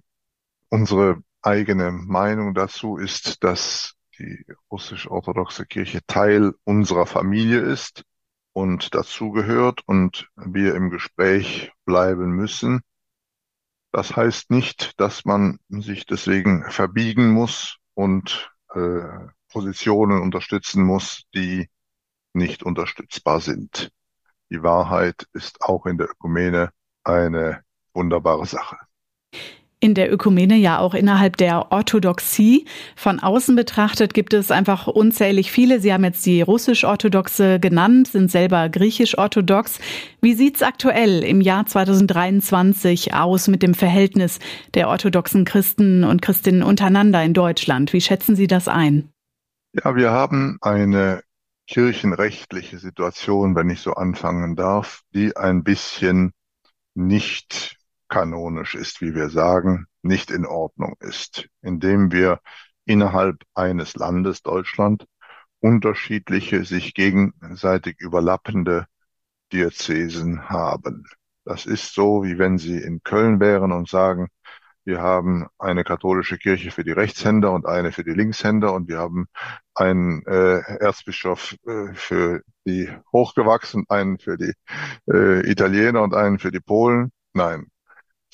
[0.68, 8.04] unsere eigene Meinung dazu ist, dass die russisch-orthodoxe Kirche Teil unserer Familie ist
[8.56, 12.80] und dazugehört und wir im Gespräch bleiben müssen.
[13.92, 19.02] Das heißt nicht, dass man sich deswegen verbiegen muss und äh,
[19.52, 21.68] Positionen unterstützen muss, die
[22.32, 23.90] nicht unterstützbar sind.
[24.48, 26.70] Die Wahrheit ist auch in der Ökumene
[27.04, 28.78] eine wunderbare Sache
[29.86, 32.64] in der Ökumene ja auch innerhalb der Orthodoxie.
[32.96, 35.78] Von außen betrachtet gibt es einfach unzählig viele.
[35.78, 39.78] Sie haben jetzt die russisch-orthodoxe genannt, sind selber griechisch-orthodox.
[40.20, 44.40] Wie sieht's aktuell im Jahr 2023 aus mit dem Verhältnis
[44.74, 47.92] der orthodoxen Christen und Christinnen untereinander in Deutschland?
[47.92, 49.08] Wie schätzen Sie das ein?
[49.72, 51.22] Ja, wir haben eine
[51.68, 56.32] kirchenrechtliche Situation, wenn ich so anfangen darf, die ein bisschen
[56.94, 57.76] nicht
[58.08, 62.40] kanonisch ist, wie wir sagen, nicht in Ordnung ist, indem wir
[62.84, 65.06] innerhalb eines Landes Deutschland
[65.60, 68.86] unterschiedliche, sich gegenseitig überlappende
[69.52, 71.04] Diözesen haben.
[71.44, 74.28] Das ist so, wie wenn Sie in Köln wären und sagen,
[74.84, 78.98] wir haben eine katholische Kirche für die Rechtshänder und eine für die Linkshänder und wir
[78.98, 79.26] haben
[79.74, 84.52] einen äh, Erzbischof äh, für die Hochgewachsenen, einen für die
[85.12, 87.10] äh, Italiener und einen für die Polen.
[87.34, 87.66] Nein,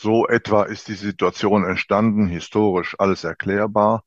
[0.02, 4.04] so etwa ist die Situation entstanden, historisch alles erklärbar.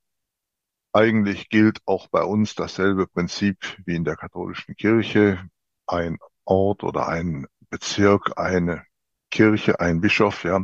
[0.92, 5.50] Eigentlich gilt auch bei uns dasselbe Prinzip wie in der katholischen Kirche.
[5.88, 8.86] Ein Ort oder ein Bezirk, eine
[9.32, 10.64] Kirche, ein Bischof, ja.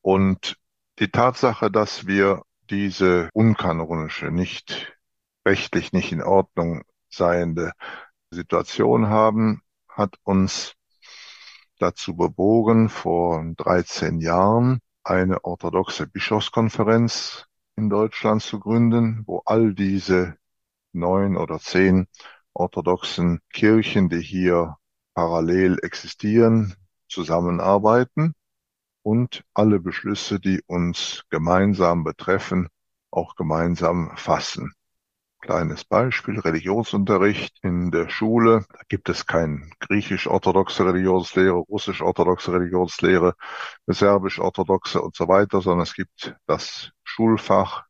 [0.00, 0.56] Und
[0.98, 4.96] die Tatsache, dass wir diese unkanonische, nicht
[5.46, 7.72] rechtlich nicht in Ordnung seiende
[8.30, 10.74] Situation haben, hat uns
[11.80, 20.36] dazu bewogen, vor 13 Jahren eine orthodoxe Bischofskonferenz in Deutschland zu gründen, wo all diese
[20.92, 22.06] neun oder zehn
[22.52, 24.76] orthodoxen Kirchen, die hier
[25.14, 26.74] parallel existieren,
[27.08, 28.34] zusammenarbeiten
[29.02, 32.68] und alle Beschlüsse, die uns gemeinsam betreffen,
[33.10, 34.74] auch gemeinsam fassen.
[35.40, 38.66] Kleines Beispiel, Religionsunterricht in der Schule.
[38.72, 43.34] Da gibt es kein griechisch-orthodoxe Religionslehre, russisch-orthodoxe Religionslehre,
[43.86, 47.84] serbisch-orthodoxe und so weiter, sondern es gibt das Schulfach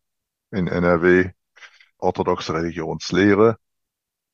[0.53, 1.33] in NRW,
[1.99, 3.57] orthodoxe Religionslehre.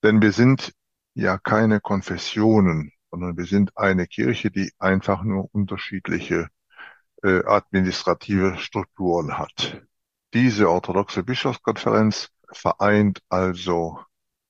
[0.02, 0.74] Denn wir sind
[1.14, 6.48] ja keine Konfessionen, sondern wir sind eine Kirche, die einfach nur unterschiedliche
[7.22, 9.82] äh, administrative Strukturen hat.
[10.34, 13.98] Diese orthodoxe Bischofskonferenz vereint also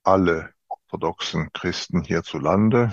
[0.02, 2.92] alle orthodoxen Christen hierzulande.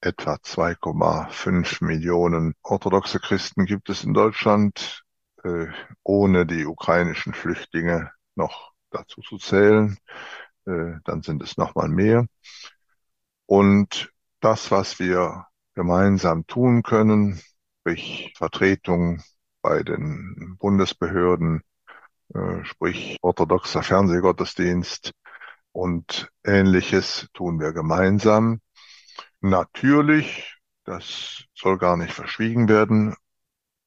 [0.00, 5.04] Etwa 2,5 Millionen orthodoxe Christen gibt es in Deutschland,
[5.44, 5.66] äh,
[6.02, 9.98] ohne die ukrainischen Flüchtlinge noch dazu zu zählen.
[10.66, 12.26] Äh, dann sind es nochmal mehr.
[13.46, 17.40] Und das, was wir gemeinsam tun können,
[17.80, 19.22] sprich Vertretung
[19.62, 21.62] bei den Bundesbehörden,
[22.62, 25.12] sprich orthodoxer Fernsehgottesdienst
[25.72, 28.60] und ähnliches tun wir gemeinsam.
[29.40, 33.16] Natürlich, das soll gar nicht verschwiegen werden,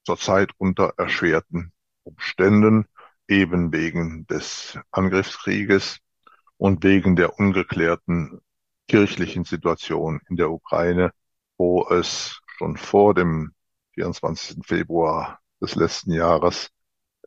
[0.04, 2.86] zurzeit unter erschwerten Umständen,
[3.28, 5.98] eben wegen des Angriffskrieges
[6.56, 8.40] und wegen der ungeklärten
[8.88, 11.12] kirchlichen Situation in der Ukraine,
[11.56, 13.54] wo es schon vor dem
[13.94, 14.66] 24.
[14.66, 16.70] Februar des letzten Jahres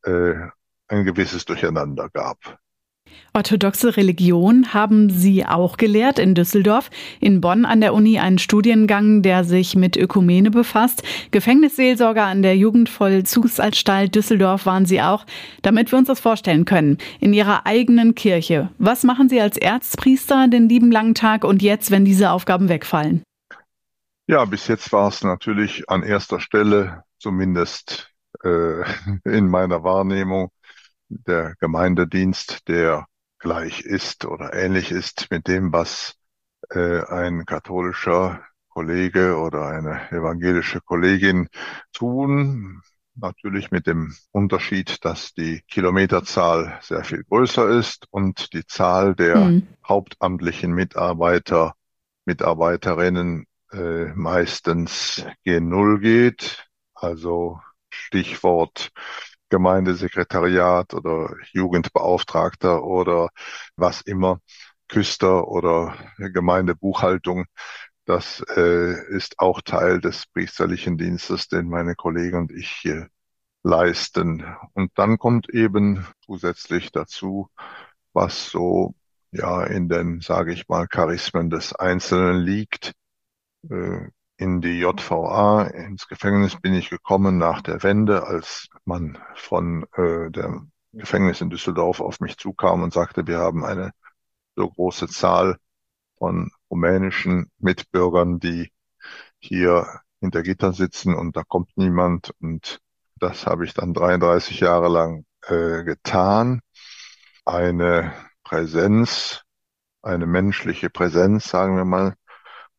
[0.03, 0.49] äh,
[0.87, 2.59] ein gewisses Durcheinander gab.
[3.33, 9.21] Orthodoxe Religion haben Sie auch gelehrt in Düsseldorf, in Bonn an der Uni einen Studiengang,
[9.21, 11.03] der sich mit Ökumene befasst.
[11.31, 15.25] Gefängnisseelsorger an der Jugendvollzugsanstalt Düsseldorf waren Sie auch,
[15.61, 16.97] damit wir uns das vorstellen können.
[17.19, 18.69] In Ihrer eigenen Kirche.
[18.79, 23.23] Was machen Sie als Erzpriester den lieben langen Tag und jetzt, wenn diese Aufgaben wegfallen?
[24.27, 28.11] Ja, bis jetzt war es natürlich an erster Stelle, zumindest
[28.43, 28.83] äh,
[29.25, 30.49] in meiner Wahrnehmung,
[31.09, 33.07] der Gemeindedienst, der
[33.39, 36.15] gleich ist oder ähnlich ist mit dem, was
[36.69, 41.49] äh, ein katholischer Kollege oder eine evangelische Kollegin
[41.93, 42.81] tun.
[43.15, 49.37] Natürlich mit dem Unterschied, dass die Kilometerzahl sehr viel größer ist und die Zahl der
[49.37, 49.67] mhm.
[49.87, 51.73] hauptamtlichen Mitarbeiter,
[52.25, 56.67] Mitarbeiterinnen äh, meistens gen Null geht.
[56.93, 58.91] Also Stichwort
[59.49, 63.29] Gemeindesekretariat oder Jugendbeauftragter oder
[63.75, 64.39] was immer,
[64.87, 67.45] Küster oder Gemeindebuchhaltung.
[68.05, 73.09] Das äh, ist auch Teil des priesterlichen Dienstes, den meine Kollegen und ich hier
[73.63, 74.45] leisten.
[74.73, 77.49] Und dann kommt eben zusätzlich dazu,
[78.13, 78.95] was so
[79.31, 82.93] ja in den, sage ich mal, Charismen des Einzelnen liegt.
[83.69, 84.07] Äh,
[84.37, 90.29] in die JVA, ins Gefängnis bin ich gekommen nach der Wende, als man von äh,
[90.31, 93.91] dem Gefängnis in Düsseldorf auf mich zukam und sagte, wir haben eine
[94.55, 95.57] so große Zahl
[96.17, 98.71] von rumänischen Mitbürgern, die
[99.39, 102.31] hier hinter Gittern sitzen und da kommt niemand.
[102.41, 102.79] Und
[103.19, 106.61] das habe ich dann 33 Jahre lang äh, getan.
[107.45, 109.43] Eine Präsenz,
[110.01, 112.15] eine menschliche Präsenz, sagen wir mal,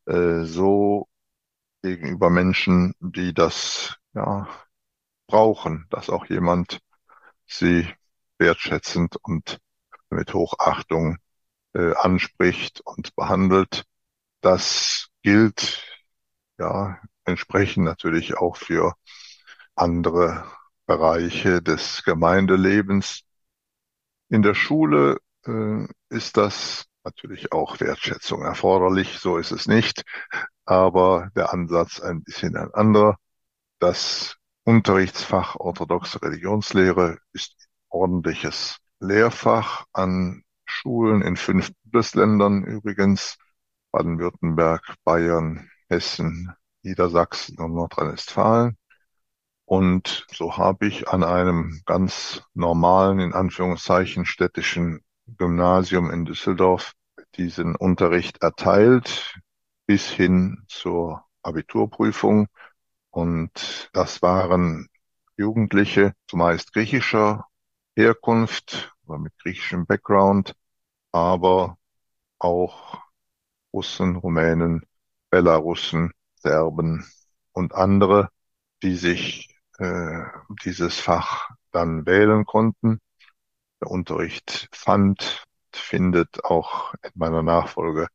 [0.06, 1.07] äh, so
[1.82, 4.48] gegenüber Menschen, die das ja
[5.26, 6.80] brauchen, dass auch jemand
[7.46, 7.86] sie
[8.38, 9.58] wertschätzend und
[10.10, 11.18] mit Hochachtung
[11.74, 13.84] äh, anspricht und behandelt.
[14.40, 15.84] Das gilt
[16.58, 18.94] ja entsprechend natürlich auch für
[19.74, 20.44] andere
[20.86, 23.22] Bereiche des Gemeindelebens.
[24.28, 30.02] In der Schule äh, ist das natürlich auch Wertschätzung erforderlich, so ist es nicht,
[30.68, 33.16] aber der Ansatz ein bisschen ein anderer.
[33.78, 43.38] Das Unterrichtsfach orthodoxe Religionslehre ist ordentliches Lehrfach an Schulen in fünf Bundesländern übrigens,
[43.92, 46.52] Baden-Württemberg, Bayern, Hessen,
[46.82, 48.76] Niedersachsen und Nordrhein-Westfalen.
[49.64, 55.02] Und so habe ich an einem ganz normalen, in Anführungszeichen, städtischen
[55.38, 56.92] Gymnasium in Düsseldorf
[57.36, 59.38] diesen Unterricht erteilt
[59.88, 62.48] bis hin zur Abiturprüfung.
[63.10, 64.88] Und das waren
[65.38, 67.46] Jugendliche, zumeist griechischer
[67.96, 70.54] Herkunft oder mit griechischem Background,
[71.10, 71.78] aber
[72.38, 72.98] auch
[73.72, 74.84] Russen, Rumänen,
[75.30, 77.10] Belarussen, Serben
[77.52, 78.28] und andere,
[78.82, 80.22] die sich äh,
[80.64, 83.00] dieses Fach dann wählen konnten.
[83.80, 88.08] Der Unterricht fand, findet auch in meiner Nachfolge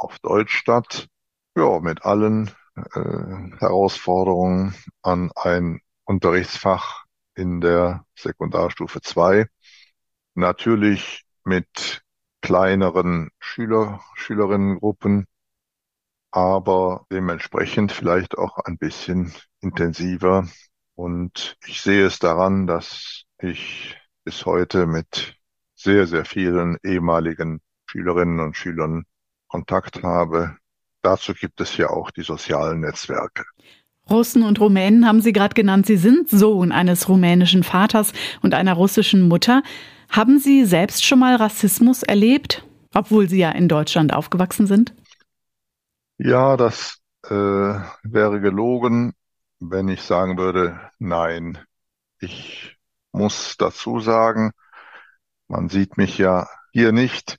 [0.00, 1.08] auf Deutsch statt.
[1.56, 9.46] Ja, mit allen äh, Herausforderungen an ein Unterrichtsfach in der Sekundarstufe 2.
[10.34, 12.02] Natürlich mit
[12.40, 15.26] kleineren Schüler, Schülerinnengruppen,
[16.30, 20.48] aber dementsprechend vielleicht auch ein bisschen intensiver.
[20.94, 25.36] Und ich sehe es daran, dass ich bis heute mit
[25.74, 29.04] sehr, sehr vielen ehemaligen Schülerinnen und Schülern
[29.50, 30.56] Kontakt habe.
[31.02, 33.44] Dazu gibt es ja auch die sozialen Netzwerke.
[34.08, 35.86] Russen und Rumänen haben Sie gerade genannt.
[35.86, 39.62] Sie sind Sohn eines rumänischen Vaters und einer russischen Mutter.
[40.08, 44.94] Haben Sie selbst schon mal Rassismus erlebt, obwohl Sie ja in Deutschland aufgewachsen sind?
[46.18, 49.14] Ja, das äh, wäre gelogen,
[49.60, 51.58] wenn ich sagen würde, nein.
[52.18, 52.76] Ich
[53.12, 54.52] muss dazu sagen,
[55.48, 57.38] man sieht mich ja hier nicht,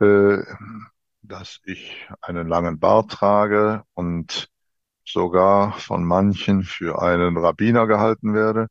[0.00, 0.38] äh,
[1.28, 4.48] dass ich einen langen Bart trage und
[5.04, 8.68] sogar von manchen für einen Rabbiner gehalten werde.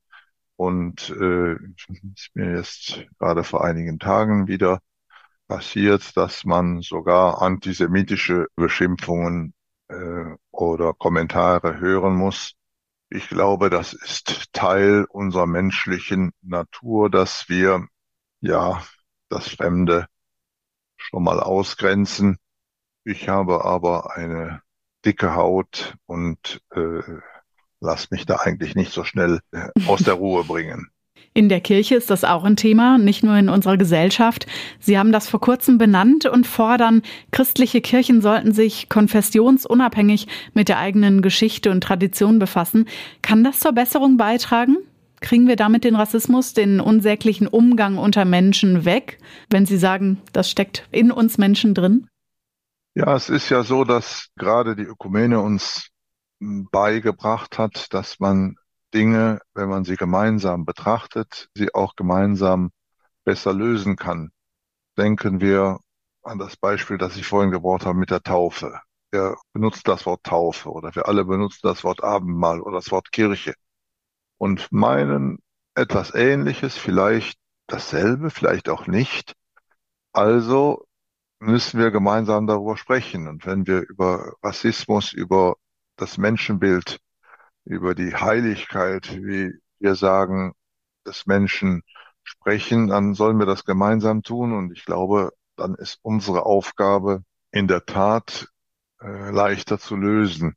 [0.56, 4.80] Und äh, ist mir jetzt gerade vor einigen Tagen wieder
[5.48, 9.54] passiert, dass man sogar antisemitische Beschimpfungen
[9.90, 12.54] äh, oder Kommentare hören muss.
[13.10, 17.88] Ich glaube, das ist Teil unserer menschlichen Natur, dass wir
[18.42, 18.84] ja
[19.30, 20.08] das Fremde
[20.98, 22.38] schon mal ausgrenzen.
[23.06, 24.62] Ich habe aber eine
[25.06, 27.02] dicke Haut und äh,
[27.82, 30.88] lass mich da eigentlich nicht so schnell äh, aus der Ruhe bringen.
[31.36, 34.46] In der Kirche ist das auch ein Thema, nicht nur in unserer Gesellschaft.
[34.80, 40.78] Sie haben das vor kurzem benannt und fordern, christliche Kirchen sollten sich konfessionsunabhängig mit der
[40.78, 42.86] eigenen Geschichte und Tradition befassen.
[43.24, 44.78] Kann das zur Besserung beitragen?
[45.22, 49.18] Kriegen wir damit den Rassismus, den unsäglichen Umgang unter Menschen weg,
[49.50, 52.08] wenn Sie sagen, das steckt in uns Menschen drin?
[52.96, 55.90] Ja, es ist ja so, dass gerade die Ökumene uns
[56.40, 58.56] beigebracht hat, dass man
[58.94, 62.72] Dinge, wenn man sie gemeinsam betrachtet, sie auch gemeinsam
[63.24, 64.32] besser lösen kann.
[64.98, 65.80] Denken wir
[66.24, 68.80] an das Beispiel, das ich vorhin gebraucht habe mit der Taufe.
[69.12, 73.12] Wir benutzen das Wort Taufe oder wir alle benutzen das Wort Abendmahl oder das Wort
[73.12, 73.56] Kirche
[74.38, 75.40] und meinen
[75.76, 79.34] etwas Ähnliches, vielleicht dasselbe, vielleicht auch nicht.
[80.14, 80.86] Also
[81.44, 83.28] müssen wir gemeinsam darüber sprechen.
[83.28, 85.56] Und wenn wir über Rassismus, über
[85.96, 87.00] das Menschenbild
[87.66, 90.54] über die Heiligkeit, wie wir sagen,
[91.06, 91.84] des Menschen
[92.24, 94.54] sprechen, dann sollen wir das gemeinsam tun.
[94.54, 98.48] Und ich glaube, dann ist unsere Aufgabe in der Tat
[99.02, 100.56] äh, leichter zu lösen.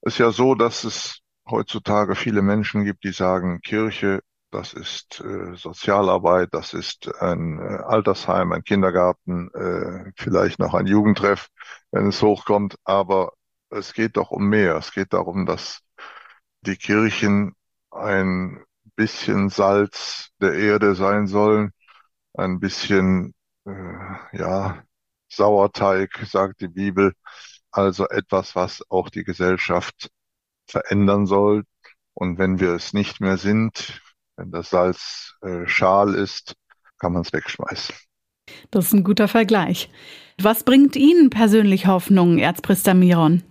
[0.00, 4.20] Es ist ja so, dass es heutzutage viele Menschen gibt, die sagen, Kirche,
[4.52, 10.86] das ist äh, Sozialarbeit, das ist ein äh, Altersheim, ein Kindergarten, äh, vielleicht noch ein
[10.86, 11.48] Jugendtreff,
[11.90, 12.76] wenn es hochkommt.
[12.84, 13.32] Aber
[13.70, 14.76] es geht doch um mehr.
[14.76, 15.80] Es geht darum, dass
[16.62, 17.54] die Kirchen
[17.90, 18.62] ein
[18.96, 21.72] bisschen Salz der Erde sein sollen,
[22.34, 23.34] ein bisschen,
[23.66, 23.72] äh,
[24.32, 24.82] ja,
[25.28, 27.14] Sauerteig, sagt die Bibel.
[27.70, 30.10] Also etwas, was auch die Gesellschaft
[30.66, 31.64] verändern soll.
[32.14, 34.02] Und wenn wir es nicht mehr sind,
[34.36, 36.54] wenn das Salz äh, schal ist,
[36.98, 37.94] kann man es wegschmeißen.
[38.70, 39.90] Das ist ein guter Vergleich.
[40.40, 43.42] Was bringt Ihnen persönlich Hoffnung, Erzpriester Miron?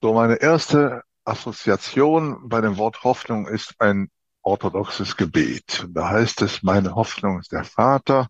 [0.00, 4.10] So, meine erste Assoziation bei dem Wort Hoffnung ist ein
[4.42, 5.86] orthodoxes Gebet.
[5.90, 8.28] Da heißt es, meine Hoffnung ist der Vater,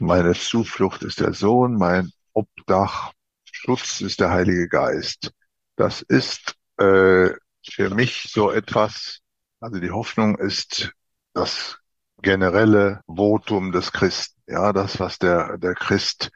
[0.00, 3.12] meine Zuflucht ist der Sohn, mein Obdach,
[3.44, 5.32] Schutz ist der Heilige Geist.
[5.76, 7.30] Das ist äh,
[7.64, 9.21] für mich so etwas,
[9.62, 10.92] also die Hoffnung ist
[11.34, 11.78] das
[12.20, 14.40] generelle Votum des Christen.
[14.46, 16.30] Ja, das, was der, der Christ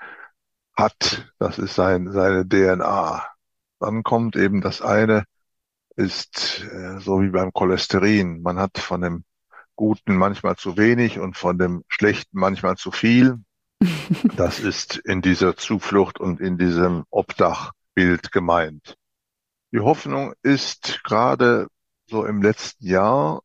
[0.77, 3.27] hat, das ist sein, seine DNA.
[3.81, 5.25] Dann kommt eben das eine,
[5.97, 8.43] ist äh, so wie beim Cholesterin.
[8.43, 9.25] Man hat von dem
[9.75, 13.43] Guten manchmal zu wenig und von dem Schlechten manchmal zu viel.
[14.37, 18.97] Das ist in dieser Zuflucht und in diesem Obdachbild gemeint.
[19.73, 21.69] Die Hoffnung ist gerade
[22.09, 23.43] so im letzten Jahr,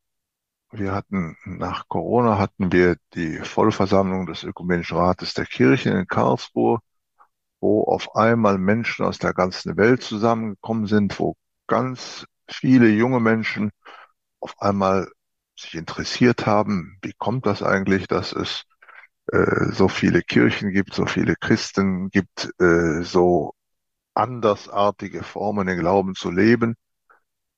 [0.70, 6.78] wir hatten nach Corona hatten wir die Vollversammlung des Ökumenischen Rates der Kirchen in Karlsruhe,
[7.60, 11.36] wo auf einmal Menschen aus der ganzen Welt zusammengekommen sind, wo
[11.66, 13.70] ganz viele junge Menschen
[14.40, 15.10] auf einmal
[15.56, 18.64] sich interessiert haben, wie kommt das eigentlich, dass es
[19.32, 23.54] äh, so viele Kirchen gibt, so viele Christen gibt, äh, so
[24.14, 26.76] andersartige Formen, den Glauben zu leben,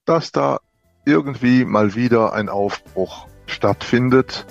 [0.05, 0.61] dass da
[1.05, 4.47] irgendwie mal wieder ein Aufbruch stattfindet.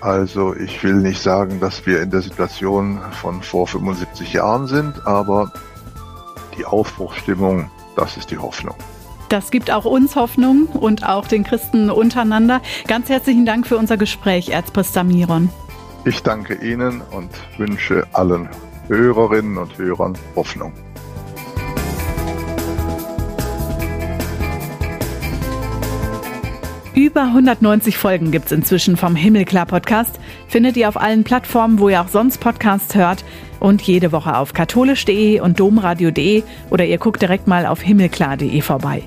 [0.00, 5.06] Also ich will nicht sagen, dass wir in der Situation von vor 75 Jahren sind,
[5.06, 5.52] aber
[6.58, 8.74] die Aufbruchstimmung, das ist die Hoffnung.
[9.28, 12.60] Das gibt auch uns Hoffnung und auch den Christen untereinander.
[12.86, 15.48] Ganz herzlichen Dank für unser Gespräch, Erzpriester Miron.
[16.04, 18.48] Ich danke Ihnen und wünsche allen
[18.88, 20.72] Hörerinnen und Hörern Hoffnung.
[26.94, 30.20] Über 190 Folgen gibt es inzwischen vom Himmelklar Podcast.
[30.46, 33.24] Findet ihr auf allen Plattformen, wo ihr auch sonst Podcasts hört.
[33.60, 39.04] Und jede Woche auf katholisch.de und domradio.de oder ihr guckt direkt mal auf himmelklar.de vorbei.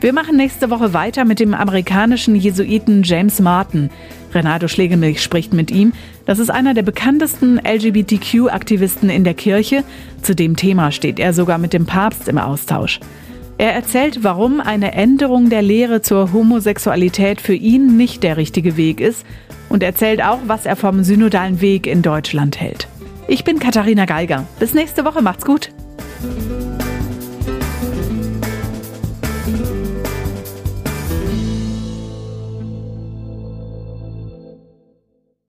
[0.00, 3.90] Wir machen nächste Woche weiter mit dem amerikanischen Jesuiten James Martin.
[4.32, 5.92] Renato Schlegelmilch spricht mit ihm.
[6.24, 9.84] Das ist einer der bekanntesten LGBTQ-Aktivisten in der Kirche.
[10.22, 12.98] Zu dem Thema steht er sogar mit dem Papst im Austausch.
[13.58, 19.00] Er erzählt, warum eine Änderung der Lehre zur Homosexualität für ihn nicht der richtige Weg
[19.00, 19.24] ist
[19.70, 22.86] und erzählt auch, was er vom synodalen Weg in Deutschland hält.
[23.28, 24.46] Ich bin Katharina Geiger.
[24.58, 25.70] Bis nächste Woche, macht's gut.